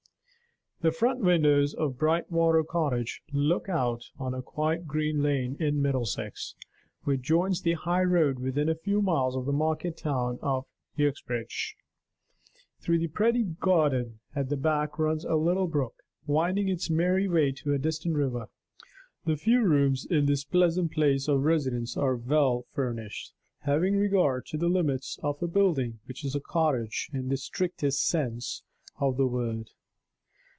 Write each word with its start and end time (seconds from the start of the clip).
The 0.83 0.91
front 0.91 1.19
windows 1.19 1.75
of 1.75 1.99
Brightwater 1.99 2.63
Cottage 2.63 3.21
look 3.31 3.69
out 3.69 4.09
on 4.17 4.33
a 4.33 4.41
quiet 4.41 4.87
green 4.87 5.21
lane 5.21 5.55
in 5.59 5.79
Middlesex, 5.79 6.55
which 7.03 7.21
joins 7.21 7.61
the 7.61 7.73
highroad 7.73 8.39
within 8.39 8.67
a 8.67 8.73
few 8.73 8.99
miles 8.99 9.35
of 9.35 9.45
the 9.45 9.51
market 9.53 9.95
town 9.95 10.39
of 10.41 10.65
Uxbridge. 10.97 11.77
Through 12.79 12.97
the 12.97 13.09
pretty 13.09 13.43
garden 13.43 14.21
at 14.35 14.49
the 14.49 14.57
back 14.57 14.97
runs 14.97 15.23
a 15.23 15.35
little 15.35 15.67
brook, 15.67 15.93
winding 16.25 16.67
its 16.67 16.89
merry 16.89 17.27
way 17.27 17.51
to 17.51 17.73
a 17.73 17.77
distant 17.77 18.15
river. 18.15 18.49
The 19.25 19.37
few 19.37 19.63
rooms 19.63 20.07
in 20.09 20.25
this 20.25 20.43
pleasant 20.43 20.91
place 20.93 21.27
of 21.27 21.43
residence 21.43 21.95
are 21.95 22.15
well 22.15 22.21
(too 22.23 22.27
well) 22.31 22.65
furnished, 22.71 23.33
having 23.59 23.97
regard 23.97 24.47
to 24.47 24.57
the 24.57 24.67
limits 24.67 25.19
of 25.21 25.43
a 25.43 25.47
building 25.47 25.99
which 26.05 26.25
is 26.25 26.33
a 26.33 26.39
cottage 26.41 27.07
in 27.13 27.29
the 27.29 27.37
strictest 27.37 28.03
sense 28.03 28.63
of 28.99 29.17
the 29.17 29.27
word. 29.27 29.69